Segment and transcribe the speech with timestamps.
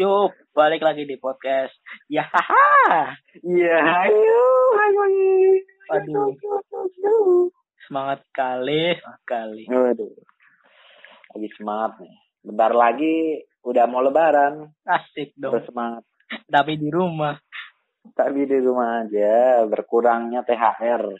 [0.00, 1.76] Yuk, balik lagi di podcast.
[2.08, 3.12] Ya, haha.
[3.44, 4.44] Iya, ayo,
[4.80, 5.02] ayo,
[5.92, 6.32] Aduh.
[7.84, 9.68] Semangat kali, semangat kali.
[9.68, 10.08] Waduh.
[11.36, 12.16] Lagi semangat nih.
[12.40, 14.72] Bentar lagi udah mau lebaran.
[14.88, 15.60] Asik dong.
[15.60, 16.08] Terus semangat.
[16.48, 17.36] Tapi di rumah.
[18.16, 21.12] Tapi di rumah aja, berkurangnya THR.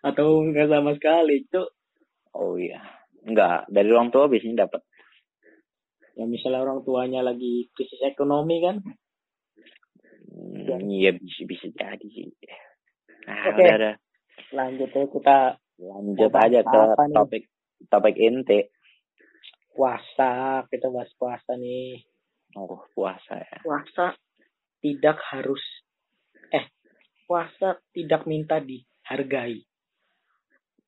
[0.00, 1.68] Atau enggak sama sekali, Cuk.
[2.40, 2.80] Oh iya.
[3.20, 4.80] Enggak, dari orang tua biasanya dapat.
[6.16, 8.80] Ya misalnya orang tuanya lagi krisis ekonomi kan.
[10.32, 12.32] Hmm, iya bisa bisa jadi sih.
[13.28, 13.94] Nah, udah, udah.
[14.56, 15.38] Lanjut ya kita
[15.76, 17.16] Lanjut aja ke nih?
[17.16, 17.44] topik
[17.92, 18.60] topik inti.
[19.76, 20.64] puasa.
[20.72, 22.00] Kita bahas puasa nih.
[22.56, 23.60] Oh, puasa ya.
[23.60, 24.16] Puasa
[24.80, 25.60] tidak harus
[26.48, 26.72] eh
[27.28, 29.60] puasa tidak minta dihargai.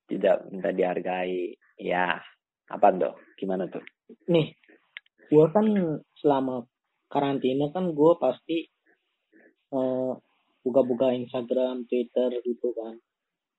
[0.09, 1.53] Tidak minta dihargai.
[1.77, 2.17] Ya.
[2.73, 3.13] Apa tuh?
[3.37, 3.85] Gimana tuh?
[4.29, 4.57] nih
[5.29, 5.67] gue kan
[6.19, 6.65] selama
[7.13, 8.59] karantina kan gue pasti
[9.73, 10.13] eh,
[10.65, 13.01] buka-buka Instagram, Twitter gitu kan.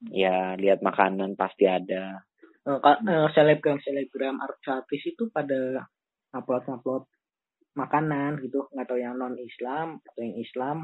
[0.09, 2.23] Ya, lihat makanan pasti ada.
[2.63, 5.89] Ka- eh, selebgram selebgram artis itu pada
[6.35, 7.03] upload upload
[7.73, 10.77] makanan gitu nggak tahu yang non Islam atau yang Islam.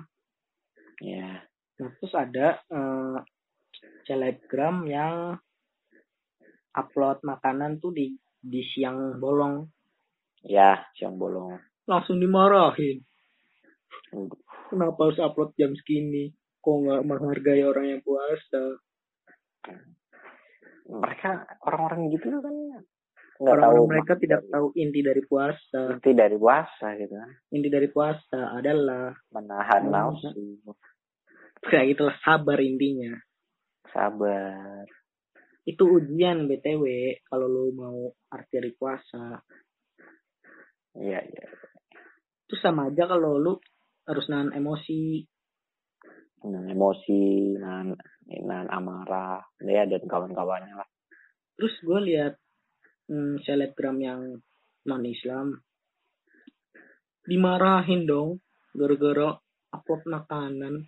[1.04, 1.46] Ya.
[1.78, 3.18] Nah, terus ada eh,
[4.10, 5.38] selebgram yang
[6.76, 9.75] upload makanan tuh di di siang bolong
[10.46, 11.58] Ya, siang bolong.
[11.86, 13.06] langsung dimarahin.
[14.68, 16.34] Kenapa harus upload jam segini?
[16.58, 18.82] Kok nggak menghargai orang yang puasa?
[20.86, 21.30] Mereka
[21.62, 22.84] orang-orang gitu kan nggak
[23.36, 25.82] Orang tahu mereka mak- tidak tahu inti dari puasa.
[25.94, 27.32] inti dari puasa gitu kan.
[27.52, 29.94] Inti dari puasa adalah Menahan Hmm.
[29.94, 30.32] nafsu,
[31.62, 33.14] kayak itulah sabar intinya.
[33.86, 34.86] sabar.
[35.64, 36.84] Itu ujian BTW
[37.24, 39.40] kalau lu mau arti dari puasa.
[40.96, 41.46] Iya, iya.
[42.46, 43.54] Itu sama aja kalau lu
[44.08, 45.26] harus nahan emosi.
[46.46, 47.24] Nahan emosi,
[47.58, 47.98] nahan,
[48.46, 50.90] nahan amarah, ya dan kawan-kawannya lah.
[51.58, 52.34] Terus gue lihat
[53.10, 54.22] hmm, selebgram yang
[54.86, 55.58] non Islam
[57.26, 58.40] dimarahin dong
[58.78, 59.34] gara-gara
[59.74, 60.86] upload makanan.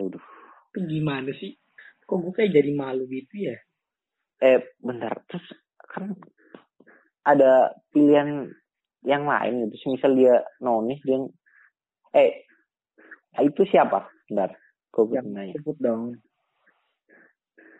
[0.00, 0.24] Aduh.
[0.72, 1.52] Itu gimana sih?
[2.08, 3.56] Kok gue kayak jadi malu gitu ya?
[4.40, 5.20] Eh, bentar.
[5.28, 5.44] Terus
[5.84, 6.16] kan
[7.22, 8.50] ada pilihan
[9.02, 9.94] yang lain gitu.
[9.94, 11.22] Misal dia nonis dia
[12.14, 12.44] eh
[13.40, 14.06] itu siapa?
[14.28, 14.54] Bentar.
[14.92, 15.52] Gue Yang nanya.
[15.56, 16.02] sebut dong.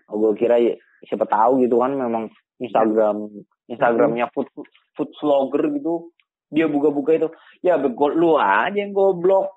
[0.08, 0.72] Oh, gue kira ya,
[1.04, 2.32] siapa tahu gitu kan memang
[2.62, 3.28] Instagram
[3.66, 4.48] Instagramnya food
[4.94, 6.14] food vlogger gitu
[6.52, 7.28] dia buka-buka itu
[7.64, 9.50] ya begol lu aja yang goblok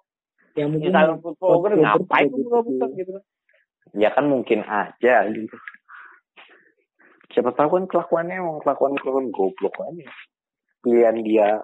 [0.56, 2.98] Yang mungkin Instagram food vlogger ngapain buka-buka gitu.
[2.98, 3.12] gitu
[3.96, 5.56] ya kan mungkin aja gitu
[7.36, 10.08] siapa tahu kan kelakuannya emang kelakuan kelakuan goblok aja.
[10.80, 11.60] Pilihan dia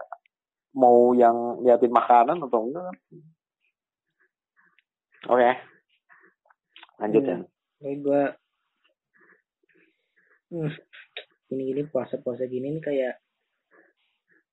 [0.76, 2.98] mau yang liatin makanan atau enggak kan.
[5.32, 5.52] Oke.
[7.00, 7.38] Lanjut ya.
[7.40, 7.48] Hmm.
[7.82, 8.24] kayak gue
[10.54, 10.72] hmm,
[11.50, 13.16] gini-gini puasa-puasa gini nih kayak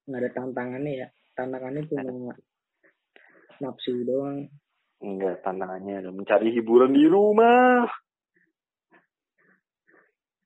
[0.06, 1.08] nggak ada tantangannya ya.
[1.34, 2.34] Tantangannya cuma
[3.58, 4.46] nafsu doang.
[5.02, 7.90] Enggak tantangannya mencari hiburan di rumah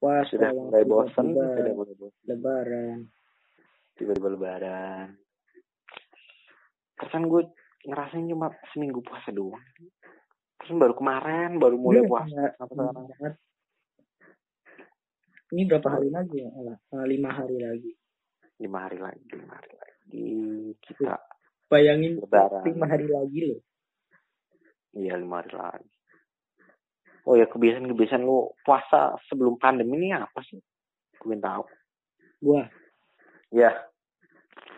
[0.03, 2.99] puasa sudah mulai bosan sudah mulai bosan lebaran.
[3.95, 5.15] Tiba-tiba lebaran.
[6.99, 7.43] Perasaan gue
[7.87, 9.63] ngerasain cuma seminggu puasa doang.
[10.59, 12.43] Terus baru kemarin baru mulai Iya, puasa.
[12.59, 13.37] Sampai sekarang?
[15.53, 16.49] ini berapa hari lagi ya?
[16.51, 17.93] Alah, eh, lima hari lagi.
[18.59, 20.27] Lima hari lagi lima hari lagi.
[20.83, 21.15] Kita
[21.71, 22.63] bayangin lebaran.
[22.67, 23.61] lima hari lagi loh.
[24.99, 25.89] Iya lima hari lagi
[27.27, 30.59] oh ya kebiasaan-kebiasaan lu puasa sebelum pandemi ini apa sih?
[31.23, 31.65] Gue tahu.
[32.43, 32.67] Gua?
[33.55, 33.71] Ya.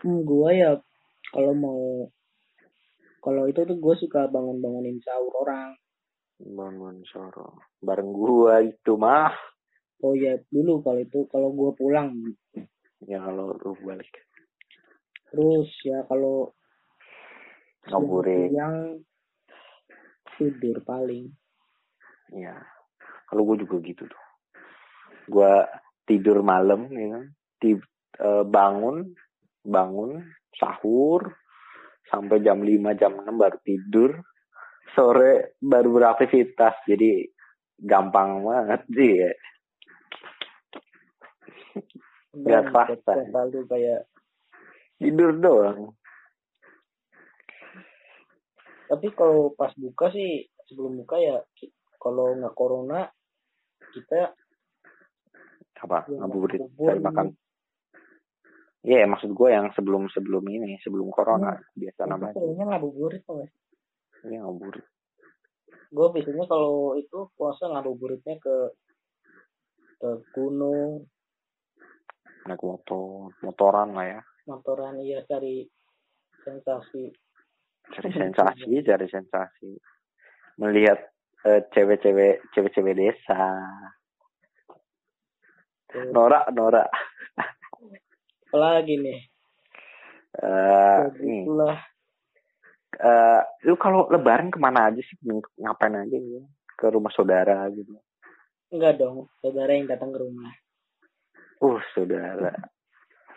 [0.05, 0.77] Hmm, gua ya
[1.33, 1.81] kalau mau
[3.25, 5.73] kalau itu tuh gue suka bangun-bangunin sahur orang.
[6.35, 9.31] bangun soro bareng gua itu mah.
[10.03, 12.11] Oh ya dulu kalau itu kalau gue pulang.
[13.07, 14.11] ya kalau lu balik.
[15.31, 16.53] Terus ya kalau
[17.89, 18.51] ngabuburit.
[18.51, 18.99] yang
[20.37, 21.31] tidur paling.
[22.33, 22.55] Ya
[23.29, 24.23] kalau gue juga gitu tuh.
[25.29, 25.53] Gue
[26.05, 27.25] tidur malam ya kan.
[27.57, 29.11] Ti- eh, bangun
[29.65, 30.21] bangun
[30.55, 31.33] sahur
[32.05, 34.11] sampai jam 5 jam 6 baru tidur.
[34.93, 37.25] Sore baru beraktivitas jadi
[37.75, 39.31] gampang banget sih ya.
[42.35, 43.11] Nggak kerasa.
[43.67, 44.01] kayak
[45.01, 45.91] tidur doang.
[48.85, 51.41] Tapi kalau pas buka sih sebelum buka ya
[52.05, 53.09] kalau nggak corona
[53.89, 54.29] kita
[55.81, 57.27] apa Ya, ngabuburit cari makan
[58.85, 62.37] Iya, maksud gue yang sebelum sebelum ini, sebelum corona biasa Itu namanya.
[62.37, 63.53] seringnya ngabuburit tuh guys.
[64.29, 64.85] Iya ngabuburit.
[65.89, 68.55] Gue biasanya kalau itu puasa ngabuburitnya ke
[69.97, 71.01] ke gunung,
[72.45, 74.21] Naik motor, motoran lah ya.
[74.45, 75.65] motoran iya cari
[76.45, 77.09] sensasi.
[77.89, 79.71] Cari sensasi, cari sensasi.
[80.61, 81.09] Melihat
[81.45, 83.41] cewek-cewek, cewek-cewek desa.
[85.89, 86.09] Tuh.
[86.09, 86.89] Norak, norak.
[88.49, 89.19] Apalagi nih,
[90.35, 91.79] Eh, nih, gitulah.
[92.99, 95.15] eh, lu kalau lebaran ke mana aja sih?
[95.59, 96.43] Ngapain aja gitu?
[96.75, 97.95] Ke rumah saudara gitu.
[98.71, 100.51] Enggak dong, saudara yang datang ke rumah.
[101.63, 102.51] Uh, saudara.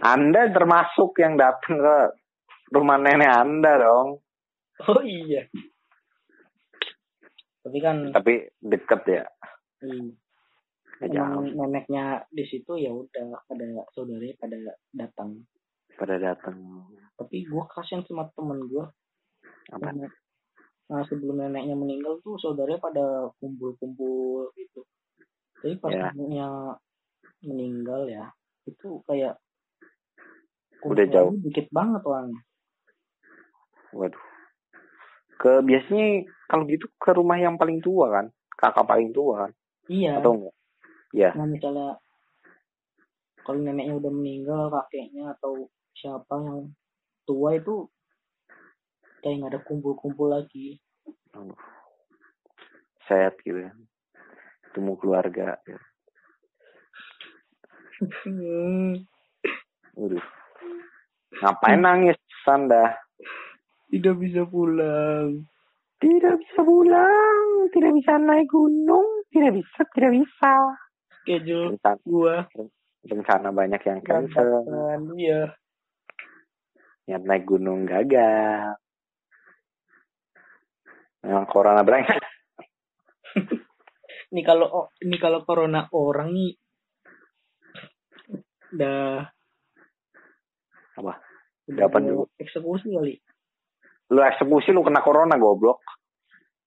[0.03, 1.97] Anda termasuk yang datang ke
[2.75, 4.19] rumah nenek Anda dong.
[4.87, 5.47] Oh iya.
[7.69, 8.33] Tapi kan Tapi
[8.65, 9.25] deket ya.
[9.85, 10.09] hmm,
[11.05, 14.57] emang neneknya di situ ya udah pada saudaranya pada
[14.91, 15.45] datang.
[15.95, 16.57] Pada datang.
[17.15, 18.85] Tapi gue kasihan sama temen gue.
[19.69, 19.93] Apa?
[20.89, 23.05] Nah sebelum neneknya meninggal tuh saudaranya pada
[23.37, 24.81] kumpul-kumpul gitu.
[25.61, 26.09] Tapi pas Ya.
[26.17, 26.49] neneknya
[27.45, 28.33] meninggal ya,
[28.65, 29.37] itu kayak
[30.83, 31.35] Udah jauh.
[31.45, 32.41] dikit banget orangnya.
[33.93, 34.28] Waduh.
[35.39, 38.27] Ke biasanya kalau gitu ke rumah yang paling tua kan?
[38.59, 39.51] Kakak paling tua kan?
[39.87, 40.19] Iya.
[40.19, 40.55] Atau enggak?
[41.15, 41.31] Ya.
[41.39, 41.97] Nah misalnya
[43.47, 46.75] kalau neneknya udah meninggal, kakeknya atau siapa yang
[47.25, 47.89] tua itu
[49.25, 50.83] kayak nggak ada kumpul-kumpul lagi.
[51.33, 51.57] Aduh.
[53.41, 53.73] Gitu ya.
[54.77, 55.57] Temu keluarga.
[55.65, 55.81] Ya.
[59.97, 60.27] Waduh.
[61.41, 63.01] Ngapain nangis, Sanda?
[63.89, 65.49] Tidak bisa pulang.
[65.99, 70.55] Tidak bisa pulang, tidak bisa naik gunung, tidak bisa, tidak bisa.
[71.25, 72.35] Schedule Rencana, gua
[73.03, 74.63] rencana banyak yang cancel.
[75.19, 75.51] Iya.
[77.09, 78.79] Niat naik gunung gagal.
[81.27, 82.23] Memang corona brengsek.
[84.29, 86.53] Ini kalau ini kalau corona orang nih
[88.77, 89.25] udah
[91.01, 91.13] Apa?
[91.73, 92.25] udah mau dulu?
[92.37, 93.17] eksekusi kali.
[94.09, 95.85] Lu eksekusi lu kena corona goblok.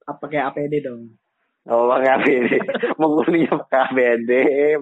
[0.05, 1.17] Apa kayak APD dong?
[1.69, 2.51] Oh, pakai APD.
[2.97, 4.31] Kuliah pakai APD,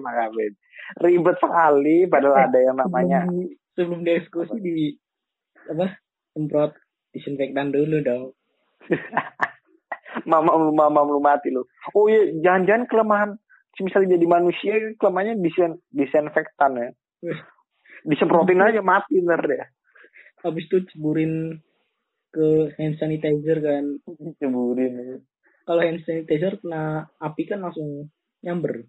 [0.00, 0.54] pakai APD.
[1.00, 3.46] Ribet sekali, padahal ada yang namanya sebelum,
[3.78, 4.96] sebelum dieksekusi di
[5.70, 5.86] apa?
[6.34, 6.72] Semprot
[7.14, 8.24] disinfektan dulu dong.
[10.30, 11.62] mama lu mama lu mati lu.
[11.94, 13.30] Oh iya, jangan-jangan kelemahan
[13.80, 16.88] misalnya jadi manusia kelemahannya disen disinfektan ya.
[18.04, 19.62] Disemprotin aja mati ntar deh.
[20.44, 21.60] Habis itu ceburin
[22.30, 22.46] ke
[22.78, 23.84] hand sanitizer kan.
[24.40, 25.22] Ceburin.
[25.62, 28.10] Kalau hand sanitizer kena api kan langsung
[28.42, 28.86] nyamber.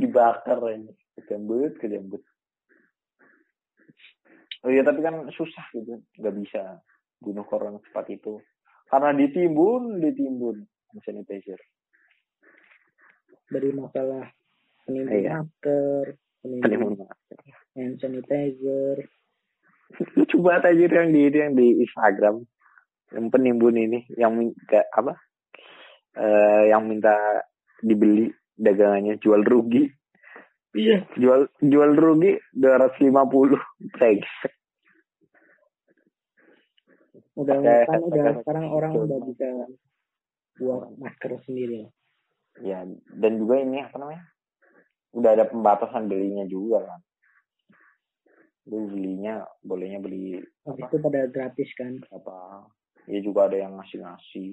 [0.00, 0.92] Dibakar aja.
[1.14, 2.22] Kejambut, kejambut.
[4.64, 6.00] Oh iya, tapi kan susah gitu.
[6.16, 6.62] Nggak bisa
[7.20, 8.40] bunuh corona cepat itu.
[8.88, 10.64] Karena ditimbun, ditimbun.
[10.64, 11.60] Hand sanitizer.
[13.44, 14.24] Dari masalah
[14.88, 15.44] penimbun Iya.
[15.44, 16.06] masker,
[16.40, 17.38] Penimbun masker.
[17.76, 18.96] hand sanitizer.
[20.16, 22.42] Lucu banget aja yang di yang di Instagram.
[23.14, 25.14] Yang penimbun ini yang minta apa?
[26.14, 27.14] Eh yang minta
[27.82, 29.86] dibeli dagangannya jual rugi.
[30.74, 31.06] Iya.
[31.14, 34.52] jual jual rugi 250 brengsek.
[37.38, 37.54] Udah
[37.86, 38.42] kan udah.
[38.42, 39.46] sekarang orang udah bisa
[40.58, 41.90] buat masker sendiri.
[42.62, 42.86] ya
[43.18, 44.22] dan juga ini apa namanya?
[45.14, 47.02] Udah ada pembatasan belinya juga kan
[48.64, 52.00] lu belinya bolehnya beli Habis apa itu pada gratis kan.
[52.08, 52.64] apa
[53.04, 54.50] ya juga ada yang ngasih ngasih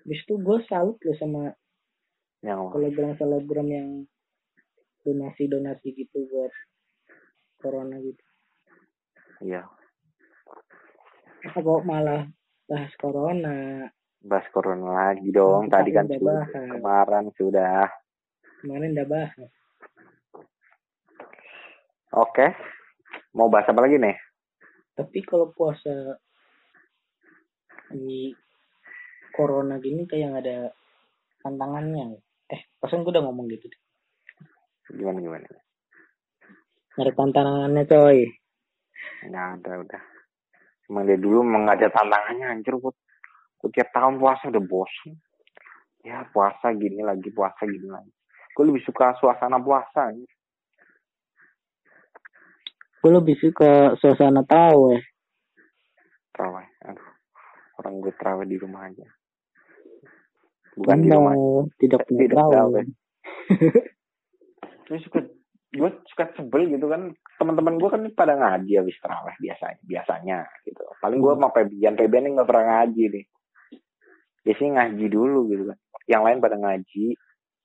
[0.00, 1.42] Habis itu gue salut loh sama
[2.40, 3.88] yang selebgram-selebgram yang
[5.04, 6.52] donasi-donasi gitu buat
[7.60, 8.24] corona gitu.
[9.44, 9.64] iya
[11.40, 12.28] Apa kok malah
[12.68, 13.88] bahas corona?
[14.20, 15.72] bahas corona lagi dong.
[15.72, 16.44] Kita Tadi kan udah sudah,
[16.76, 17.84] kemarin sudah.
[18.60, 19.50] Kemarin udah bahas.
[22.10, 22.46] Oke.
[23.38, 24.16] Mau bahas apa lagi nih?
[24.98, 26.18] Tapi kalau puasa
[27.94, 28.34] di
[29.30, 30.74] corona gini kayak ada
[31.46, 32.18] tantangannya.
[32.50, 33.70] Eh, pasan gue udah ngomong gitu.
[34.90, 35.46] Gimana gimana?
[36.98, 38.26] Ada tantangannya coy.
[39.30, 40.02] Nggak ada udah.
[40.90, 42.74] Emang dari dulu emang ada tantangannya anjir.
[42.74, 42.90] Gue,
[43.62, 45.14] gue tiap tahun puasa udah bosan.
[46.02, 48.10] Ya puasa gini lagi, puasa gini lagi.
[48.58, 50.10] Gue lebih suka suasana puasa.
[50.10, 50.26] anjir.
[53.00, 55.00] Gue lebih suka suasana tahu ya.
[56.36, 56.68] Terawih.
[56.88, 57.10] Aduh.
[57.80, 59.06] Orang gue terawih di rumah aja.
[60.76, 61.34] Bukan di rumah.
[61.80, 62.86] tidak punya Tidak tarawih.
[64.90, 65.22] terus suka
[65.70, 70.82] gue suka sebel gitu kan teman-teman gue kan pada ngaji habis terawih biasanya biasanya gitu
[70.98, 73.24] paling gue mau pebian pebian nggak pernah ngaji nih
[74.42, 75.78] biasanya ngaji dulu gitu kan
[76.10, 77.14] yang lain pada ngaji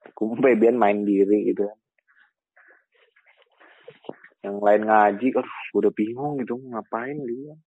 [0.05, 1.77] gue pebian main diri gitu kan
[4.45, 7.57] yang lain ngaji aduh gue udah bingung gitu ngapain dia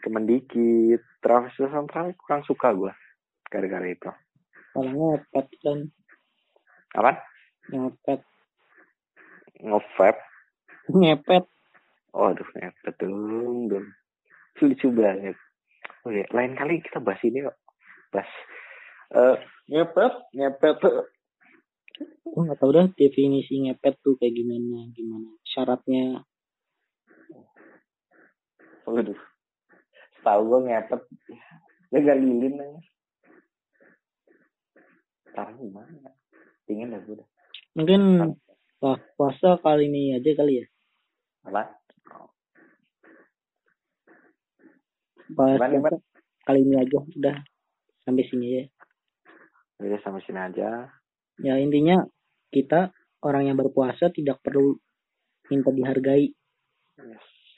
[0.00, 2.92] temen dikit terawih selesai terawih kurang suka gue
[3.52, 4.08] gara-gara itu
[4.72, 5.78] Kalau ngepet kan
[6.96, 7.12] apa
[7.68, 8.20] ngepet
[9.60, 10.16] ngevap
[10.88, 11.44] ngepet
[12.10, 13.86] Waduh, ngepet dong, dong.
[14.58, 15.38] Lucu banget.
[16.02, 17.56] Oke, lain kali kita bahas ini kok.
[18.10, 18.30] Bahas
[19.14, 19.36] eh
[19.70, 20.76] ngepet, ngepet.
[22.30, 26.22] gue nggak tahu dah definisi ngepet tuh kayak gimana gimana syaratnya
[28.86, 29.14] Waduh.
[30.26, 31.00] Tahu gue ngepet.
[31.94, 32.80] Gak lilin aja.
[35.30, 36.10] Taruh gimana?
[36.66, 37.22] Dingin dah gue
[37.74, 38.02] mungkin
[38.82, 40.66] wah puasa kali ini aja kali ya
[41.46, 41.62] Apa?
[45.30, 45.66] puasa
[46.46, 47.36] kali ini aja udah
[48.02, 48.64] sampai sini ya
[49.80, 50.90] Udah sampai sini aja.
[51.40, 52.02] ya intinya
[52.50, 52.90] kita
[53.22, 54.74] orang yang berpuasa tidak perlu
[55.50, 56.30] minta dihargai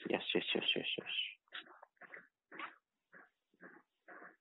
[0.09, 1.15] Yes, yes, yes, yes, yes.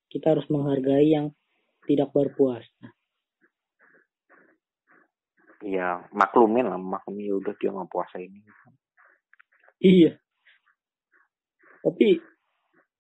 [0.09, 1.31] kita harus menghargai yang
[1.87, 2.91] tidak berpuasa
[5.63, 8.43] Iya, maklumin lah, maklumin ya udah dia nggak puasa ini.
[9.79, 10.19] iya
[11.83, 12.19] tapi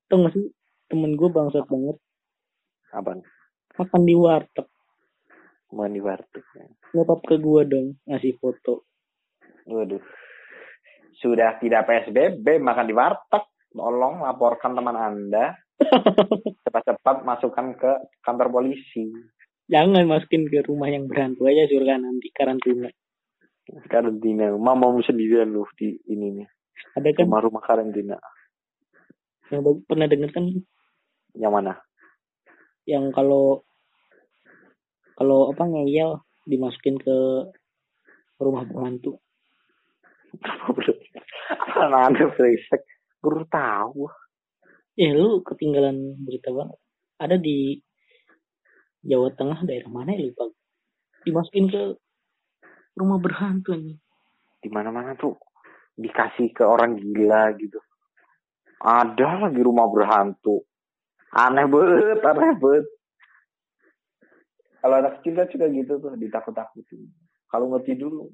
[0.06, 0.46] tau gak sih
[0.86, 1.96] temen gue bangsat banget
[2.90, 3.18] Apa?
[3.78, 4.66] makan di warteg
[5.72, 6.42] Mau di warteg.
[6.92, 8.82] ngepap ke gue dong ngasih foto
[9.62, 10.02] Waduh.
[11.22, 13.44] Sudah tidak PSBB, makan di warteg.
[13.70, 15.54] Tolong laporkan teman Anda.
[16.66, 19.08] Cepat-cepat masukkan ke kantor polisi.
[19.64, 22.90] jangan masukin ke rumah yang berhantu aja surga nanti karantina
[23.88, 24.52] Karantina.
[24.52, 26.48] Mamamu sendirian lu di ini nih.
[26.92, 28.18] ada kan Rumah-rumah karantina.
[29.48, 30.44] yang pernah denger kan
[31.32, 31.72] Yang mana?
[32.84, 33.62] yang kalau
[35.14, 37.16] kalau apa ngeyel dimasukin ke
[38.36, 39.16] rumah berhantu
[40.36, 40.80] Apa
[41.90, 42.82] ada berisik?
[43.18, 44.06] Baru tahu.
[44.92, 46.76] eh lu ketinggalan berita banget
[47.16, 47.80] ada di
[49.00, 50.52] Jawa Tengah daerah mana ya lupa
[51.24, 51.96] dimasukin ke
[53.00, 53.96] rumah berhantu nih
[54.60, 55.40] Di mana-mana tuh
[55.96, 57.80] dikasih ke orang gila gitu.
[58.82, 60.64] Ada lagi rumah berhantu.
[61.32, 62.86] Aneh banget, aneh banget.
[64.82, 67.06] Kalau anak kecil kan juga gitu tuh, ditakut-takutin.
[67.46, 68.26] Kalau ngerti dulu,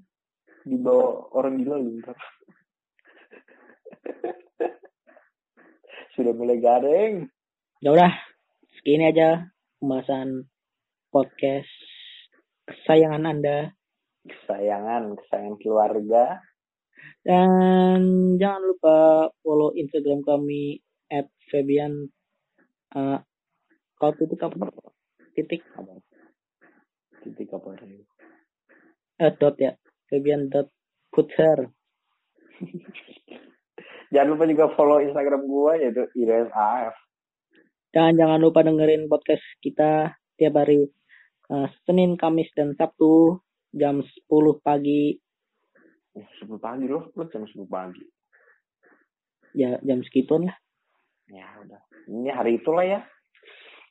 [0.65, 2.17] dibawa orang gila lu ntar.
[6.19, 7.31] Sudah mulai garing.
[7.79, 8.11] ya udah
[8.75, 9.47] segini aja
[9.79, 10.51] pembahasan
[11.15, 11.71] podcast
[12.67, 13.71] kesayangan anda
[14.27, 16.43] Kesayangan, kesayangan keluarga.
[17.23, 18.03] dan
[18.35, 18.97] jangan lupa
[19.47, 22.11] follow Instagram kami at Fabian
[22.99, 23.23] uh,
[23.95, 24.59] kalau titik apa
[25.39, 26.03] titik Apa?
[27.23, 27.79] Titik apa
[29.19, 29.71] eh dot ya
[30.11, 30.67] Fabian dot
[31.15, 31.71] puter
[34.09, 36.95] Jangan lupa juga follow Instagram gua yaitu IRSAF.
[37.89, 40.93] dan jangan lupa dengerin podcast kita tiap hari
[41.49, 43.41] uh, Senin Kamis dan Sabtu
[43.73, 44.29] jam 10
[44.61, 45.17] pagi
[46.37, 48.03] Sepuluh pagi loh, lu jam sepuluh pagi.
[49.55, 50.57] ya jam segituan lah
[51.29, 51.81] Ya udah.
[52.09, 53.01] Ini hari itulah ya.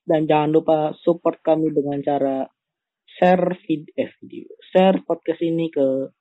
[0.04, 2.46] dan jangan lupa support kami dengan cara
[3.08, 6.14] share vid eh, video share podcast ini ke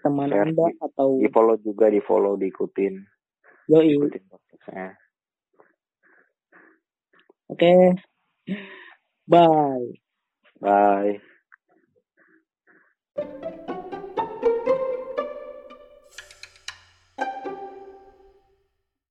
[0.00, 2.94] teman Share anda atau Di follow juga, di follow, diikutin.
[3.68, 3.92] Yoi.
[3.94, 4.22] Ikutin.
[7.48, 7.94] Oke.
[9.28, 10.00] Bye.
[10.60, 11.20] Bye.